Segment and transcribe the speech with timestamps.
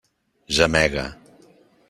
[0.57, 1.05] Gemega.